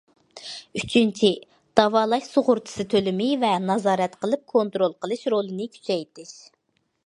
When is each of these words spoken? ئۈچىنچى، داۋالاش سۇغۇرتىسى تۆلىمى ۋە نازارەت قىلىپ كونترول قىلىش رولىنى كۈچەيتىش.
ئۈچىنچى، 0.79 1.29
داۋالاش 1.81 2.31
سۇغۇرتىسى 2.37 2.87
تۆلىمى 2.95 3.29
ۋە 3.45 3.53
نازارەت 3.69 4.19
قىلىپ 4.25 4.45
كونترول 4.55 4.99
قىلىش 5.05 5.31
رولىنى 5.35 5.73
كۈچەيتىش. 5.77 6.37